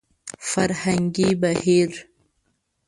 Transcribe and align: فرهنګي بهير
فرهنګي 0.49 1.29
بهير 1.41 1.91